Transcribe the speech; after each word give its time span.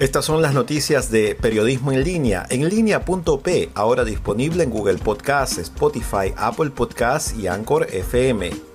Estas 0.00 0.24
son 0.24 0.40
las 0.40 0.54
noticias 0.54 1.10
de 1.10 1.34
Periodismo 1.34 1.92
en 1.92 2.02
línea, 2.02 2.46
en 2.48 2.66
línea.p, 2.70 3.68
ahora 3.74 4.02
disponible 4.02 4.64
en 4.64 4.70
Google 4.70 4.96
Podcasts, 4.96 5.58
Spotify, 5.58 6.32
Apple 6.38 6.70
Podcasts 6.70 7.34
y 7.38 7.48
Anchor 7.48 7.86
FM. 7.92 8.69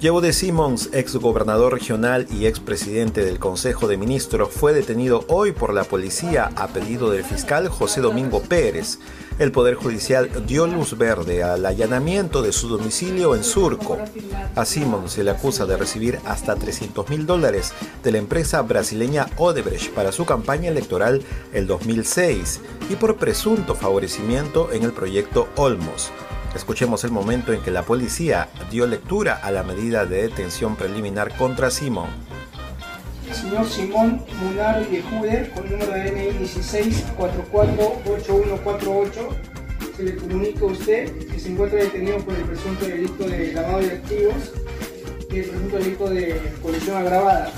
Llevo 0.00 0.22
de 0.22 0.32
Simons, 0.32 0.88
ex 0.94 1.16
gobernador 1.16 1.74
regional 1.74 2.26
y 2.30 2.46
ex 2.46 2.58
presidente 2.58 3.22
del 3.22 3.38
Consejo 3.38 3.86
de 3.86 3.98
Ministros, 3.98 4.48
fue 4.48 4.72
detenido 4.72 5.26
hoy 5.28 5.52
por 5.52 5.74
la 5.74 5.84
policía 5.84 6.50
a 6.56 6.68
pedido 6.68 7.10
del 7.10 7.22
fiscal 7.22 7.68
José 7.68 8.00
Domingo 8.00 8.40
Pérez. 8.40 8.98
El 9.38 9.52
Poder 9.52 9.74
Judicial 9.74 10.30
dio 10.46 10.66
luz 10.66 10.96
verde 10.96 11.42
al 11.42 11.66
allanamiento 11.66 12.40
de 12.40 12.52
su 12.52 12.70
domicilio 12.70 13.36
en 13.36 13.44
Surco. 13.44 13.98
A 14.54 14.64
Simons 14.64 15.12
se 15.12 15.22
le 15.22 15.32
acusa 15.32 15.66
de 15.66 15.76
recibir 15.76 16.18
hasta 16.24 16.56
300 16.56 17.10
mil 17.10 17.26
dólares 17.26 17.74
de 18.02 18.12
la 18.12 18.18
empresa 18.18 18.62
brasileña 18.62 19.26
Odebrecht 19.36 19.92
para 19.92 20.12
su 20.12 20.24
campaña 20.24 20.70
electoral 20.70 21.22
el 21.52 21.66
2006 21.66 22.60
y 22.88 22.96
por 22.96 23.16
presunto 23.16 23.74
favorecimiento 23.74 24.72
en 24.72 24.82
el 24.82 24.94
proyecto 24.94 25.48
Olmos. 25.56 26.10
Escuchemos 26.54 27.02
el 27.04 27.10
momento 27.12 27.52
en 27.52 27.62
que 27.62 27.70
la 27.70 27.84
policía 27.84 28.48
dio 28.70 28.86
lectura 28.86 29.34
a 29.34 29.50
la 29.52 29.62
medida 29.62 30.04
de 30.04 30.22
detención 30.22 30.74
preliminar 30.74 31.36
contra 31.36 31.70
Simón. 31.70 32.08
Señor 33.32 33.68
Simón 33.68 34.24
Munaro 34.42 34.84
Yehude, 34.90 35.52
con 35.54 35.70
número 35.70 35.92
de 35.92 36.10
DNI 36.10 36.32
16448148, 36.46 39.28
se 39.96 40.02
le 40.02 40.16
comunica 40.16 40.62
a 40.62 40.64
usted 40.66 41.28
que 41.28 41.38
se 41.38 41.52
encuentra 41.52 41.78
detenido 41.78 42.18
por 42.18 42.34
el 42.34 42.42
presunto 42.42 42.84
delito 42.84 43.28
de 43.28 43.52
lavado 43.52 43.78
de 43.78 43.92
activos 43.92 44.52
y 45.30 45.38
el 45.38 45.44
presunto 45.44 45.78
delito 45.78 46.10
de 46.10 46.52
colisión 46.60 46.96
agravada. 46.96 47.52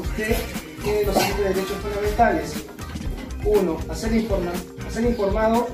Usted 0.00 0.34
tiene 0.82 1.04
los 1.04 1.14
siguientes 1.14 1.54
derechos 1.54 1.76
fundamentales. 1.82 2.54
Uno, 3.44 3.76
hacer, 3.90 4.12
ser 4.90 5.04
informado 5.04 5.68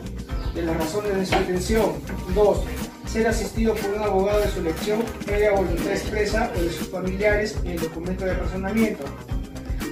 de 0.54 0.62
las 0.62 0.76
razones 0.76 1.16
de 1.16 1.26
su 1.26 1.34
detención. 1.36 1.92
2. 2.34 2.58
Ser 3.06 3.26
asistido 3.26 3.74
por 3.74 3.90
un 3.90 4.02
abogado 4.02 4.40
de 4.40 4.48
su 4.48 4.60
elección, 4.60 5.02
media 5.26 5.52
voluntad 5.52 5.92
expresa 5.92 6.52
o 6.56 6.62
de 6.62 6.70
sus 6.70 6.88
familiares 6.88 7.56
en 7.64 7.72
el 7.72 7.80
documento 7.80 8.24
de 8.24 8.34
personamiento. 8.34 9.04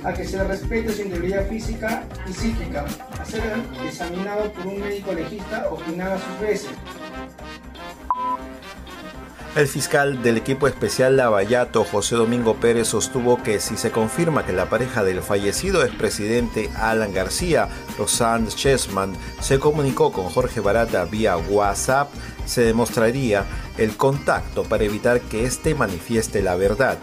A 0.05 0.13
que 0.13 0.25
se 0.25 0.43
respete 0.45 0.93
su 0.93 1.03
integridad 1.03 1.49
física 1.49 2.05
y 2.29 2.33
psíquica. 2.33 2.85
A 3.21 3.25
ser 3.25 3.43
examinado 3.85 4.53
por 4.53 4.67
un 4.67 4.81
médico 4.81 5.13
legista 5.13 5.69
o 5.71 5.77
a 5.77 6.19
sus 6.19 6.41
veces. 6.41 6.71
El 9.57 9.67
fiscal 9.67 10.23
del 10.23 10.37
equipo 10.37 10.69
especial 10.69 11.17
Lavallato, 11.17 11.83
José 11.83 12.15
Domingo 12.15 12.57
Pérez, 12.57 12.89
sostuvo 12.89 13.43
que 13.43 13.59
si 13.59 13.77
se 13.77 13.91
confirma 13.91 14.45
que 14.47 14.53
la 14.53 14.69
pareja 14.69 15.03
del 15.03 15.21
fallecido 15.23 15.83
expresidente 15.85 16.71
Alan 16.77 17.13
García, 17.13 17.69
Rosand 17.99 18.55
Chessman, 18.55 19.15
se 19.41 19.59
comunicó 19.59 20.13
con 20.13 20.27
Jorge 20.27 20.61
Barata 20.61 21.05
vía 21.07 21.37
WhatsApp, 21.37 22.09
se 22.47 22.63
demostraría 22.63 23.47
el 23.79 23.97
contacto 23.97 24.63
para 24.63 24.85
evitar 24.85 25.21
que 25.23 25.45
éste 25.45 25.75
manifieste 25.75 26.41
la 26.43 26.55
verdad. 26.55 26.99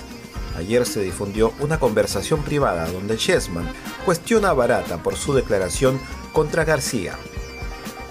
Ayer 0.58 0.86
se 0.86 1.02
difundió 1.02 1.52
una 1.60 1.80
conversación 1.80 2.42
privada 2.44 2.90
donde 2.90 3.18
Chessman 3.18 3.68
cuestiona 4.06 4.52
a 4.52 4.54
Barata 4.54 5.04
por 5.04 5.18
su 5.18 5.34
declaración 5.34 6.00
contra 6.32 6.64
García 6.64 7.18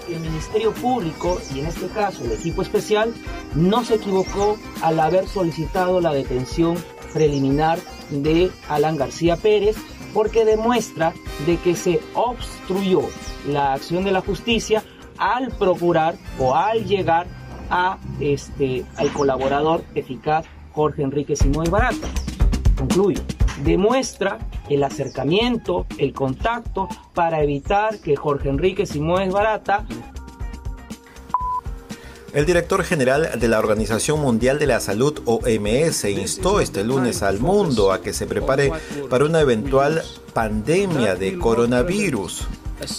el 0.09 0.19
Ministerio 0.19 0.73
Público 0.73 1.39
y 1.53 1.59
en 1.59 1.67
este 1.67 1.87
caso 1.87 2.23
el 2.23 2.31
equipo 2.31 2.61
especial 2.61 3.13
no 3.55 3.83
se 3.83 3.95
equivocó 3.95 4.57
al 4.81 4.99
haber 4.99 5.27
solicitado 5.27 6.01
la 6.01 6.13
detención 6.13 6.77
preliminar 7.13 7.79
de 8.09 8.51
Alan 8.69 8.97
García 8.97 9.37
Pérez 9.37 9.77
porque 10.13 10.45
demuestra 10.45 11.13
de 11.45 11.57
que 11.57 11.75
se 11.75 11.99
obstruyó 12.13 13.01
la 13.47 13.73
acción 13.73 14.03
de 14.03 14.11
la 14.11 14.21
justicia 14.21 14.83
al 15.17 15.49
procurar 15.57 16.15
o 16.39 16.55
al 16.55 16.85
llegar 16.85 17.27
a 17.69 17.97
este 18.19 18.85
al 18.97 19.11
colaborador 19.11 19.83
eficaz 19.95 20.45
Jorge 20.73 21.03
Enrique 21.03 21.35
Simón 21.35 21.69
Barata. 21.69 22.07
Concluyo. 22.77 23.21
Demuestra 23.63 24.39
el 24.69 24.83
acercamiento, 24.83 25.85
el 25.97 26.13
contacto 26.13 26.89
para 27.13 27.41
evitar 27.41 27.99
que 27.99 28.15
Jorge 28.15 28.49
Enrique 28.49 28.85
Simón 28.85 29.31
Barata. 29.31 29.85
El 32.33 32.45
director 32.45 32.83
general 32.83 33.39
de 33.39 33.47
la 33.47 33.59
Organización 33.59 34.19
Mundial 34.19 34.59
de 34.59 34.67
la 34.67 34.81
Salud, 34.81 35.21
OMS, 35.23 36.03
instó 36.03 36.59
este 36.59 36.83
lunes 36.83 37.23
al 37.23 37.39
mundo 37.39 37.93
a 37.93 38.01
que 38.01 38.11
se 38.11 38.27
prepare 38.27 38.73
para 39.09 39.23
una 39.23 39.39
eventual 39.39 40.03
pandemia 40.33 41.15
de 41.15 41.37
coronavirus. 41.37 42.45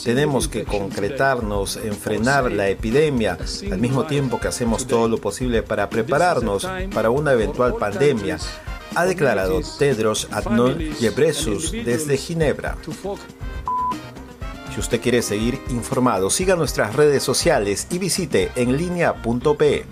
Tenemos 0.05 0.49
que 0.49 0.65
concretarnos 0.65 1.77
en 1.77 1.93
frenar 1.95 2.51
la 2.51 2.71
epidemia 2.71 3.37
al 3.71 3.79
mismo 3.79 4.05
tiempo 4.05 4.41
que 4.41 4.49
hacemos 4.49 4.87
todo 4.87 5.07
lo 5.07 5.19
posible 5.19 5.63
para 5.63 5.91
prepararnos 5.91 6.67
para 6.95 7.11
una 7.11 7.33
eventual 7.33 7.75
pandemia, 7.75 8.39
ha 8.97 9.05
declarado 9.05 9.61
Tedros 9.79 10.27
Adhanom 10.33 10.75
Ghebreyesus 11.01 11.71
desde 11.71 12.17
Ginebra. 12.17 12.77
Si 14.73 14.81
usted 14.81 15.01
quiere 15.01 15.23
seguir 15.23 15.61
informado, 15.69 16.31
siga 16.31 16.57
nuestras 16.57 16.97
redes 16.97 17.23
sociales 17.23 17.87
y 17.91 17.99
visite 17.99 18.51
enlinea.pe. 18.57 19.85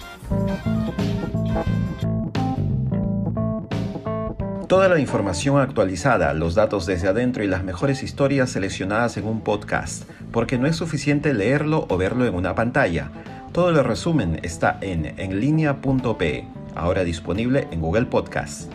Toda 4.68 4.88
la 4.88 4.98
información 4.98 5.60
actualizada, 5.60 6.32
los 6.32 6.54
datos 6.54 6.86
desde 6.86 7.08
adentro 7.08 7.44
y 7.44 7.46
las 7.46 7.62
mejores 7.62 8.02
historias 8.02 8.50
seleccionadas 8.50 9.18
en 9.18 9.26
un 9.26 9.42
podcast, 9.42 10.04
porque 10.32 10.58
no 10.58 10.66
es 10.66 10.76
suficiente 10.76 11.34
leerlo 11.34 11.86
o 11.90 11.96
verlo 11.98 12.26
en 12.26 12.34
una 12.34 12.54
pantalla. 12.54 13.10
Todo 13.52 13.68
el 13.68 13.84
resumen 13.84 14.40
está 14.42 14.78
en 14.80 15.18
enlinea.pe, 15.18 16.48
ahora 16.74 17.04
disponible 17.04 17.68
en 17.70 17.80
Google 17.80 18.06
Podcasts. 18.06 18.68